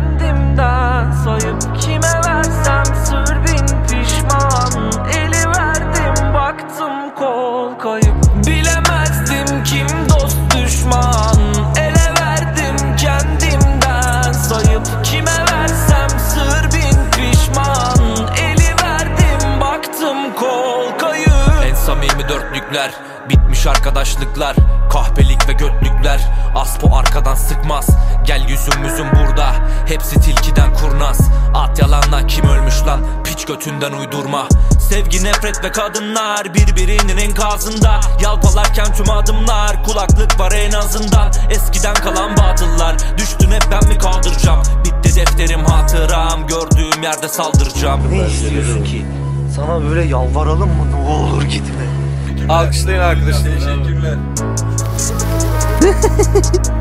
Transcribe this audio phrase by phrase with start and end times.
[0.00, 4.92] kendimden Soyup kime versem sür bin pişman.
[5.12, 11.36] Eli verdim baktım kol kayıp Bilemezdim kim dost düşman.
[11.76, 15.04] Ele verdim kendimden Soyup.
[15.04, 18.28] Kime versem sür bin pişman.
[18.38, 21.30] Eli verdim baktım kol kayıp
[21.64, 22.90] En samimi dörtlükler
[23.28, 24.56] bir Bitmiş arkadaşlıklar
[24.92, 26.20] Kahpelik ve götlükler.
[26.54, 27.88] Aspo arkadan sıkmaz
[28.26, 29.52] Gel yüzümüzün burada.
[29.86, 33.00] Hepsi tilkiden kurnaz At yalanla kim ölmüş lan?
[33.24, 34.48] Piç götünden uydurma.
[34.88, 38.00] Sevgi nefret ve kadınlar Birbirinin enkazında.
[38.22, 41.32] Yalpalarken tüm adımlar Kulaklık var en azından.
[41.50, 44.62] Eskiden kalan batıllar Düştün hep ben mi kaldıracağım?
[44.84, 48.12] Bitti defterim hatıram Gördüğüm yerde saldıracağım.
[48.12, 49.06] Ne istiyorsun ki?
[49.56, 50.86] Sana böyle yalvaralım mı?
[50.92, 52.09] Ne olur gitme.
[52.50, 53.44] Alkışlayın arkadaşlar.
[53.44, 54.18] Teşekkürler.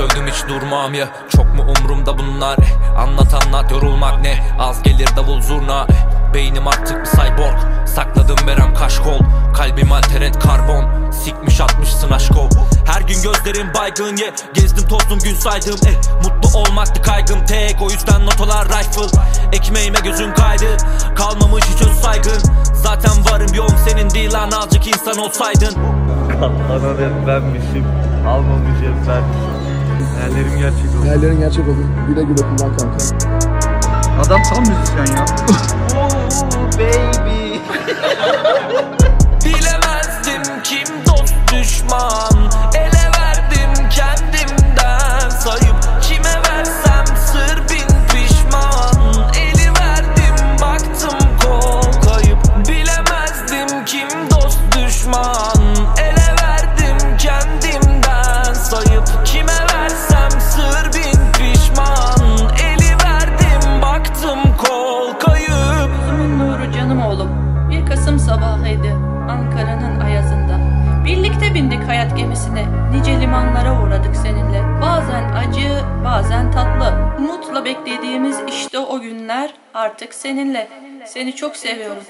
[0.00, 1.08] sövdüm hiç durmam ya.
[1.28, 2.56] Çok mu umrumda bunlar?
[2.58, 4.38] Eh, Anlat anlat yorulmak ne?
[4.58, 5.86] Az gelir davul zurna.
[6.34, 7.86] Beynim artık bir cyborg.
[7.86, 9.18] Sakladım verem kaşkol.
[9.54, 11.10] Kalbim alteret karbon.
[11.10, 12.48] Sikmiş atmışsın aşkov
[12.86, 17.82] Her gün gözlerim baygın ye Gezdim tozdum gün saydım eh, Mutlu olmaktı kaygım tek.
[17.82, 19.18] O yüzden notalar rifle.
[19.52, 20.76] Ekmeğime gözüm kaydı.
[21.16, 22.42] Kalmamış hiç öz saygın.
[22.74, 24.32] Zaten varım yoğum senin değil.
[24.32, 25.74] Lan Azıcık insan olsaydın.
[26.28, 27.86] Kaplanan hep benmişim.
[28.28, 29.59] Almamış hep benmişim.
[30.14, 31.02] Hayallerim gerçek oldu.
[31.02, 31.86] Hayallerin gerçek oldu.
[32.08, 32.96] Güle güle kullan kanka.
[34.26, 35.24] Adam tam müzisyen ya.
[36.78, 37.56] baby.
[39.44, 50.36] Bilemezdim kim dost düşman Ele verdim kendimden sayıp Kime versem sır bin pişman Eli verdim
[50.62, 55.49] baktım kol kayıp Bilemezdim kim dost düşman
[67.10, 67.30] oğlum.
[67.70, 68.92] Bir Kasım sabahıydı
[69.30, 70.60] Ankara'nın ayazında.
[71.04, 72.64] Birlikte bindik hayat gemisine.
[72.92, 74.80] Nice limanlara uğradık seninle.
[74.82, 76.94] Bazen acı, bazen tatlı.
[77.18, 80.68] Umutla beklediğimiz işte o günler artık seninle.
[81.06, 82.02] Seni çok seviyorum.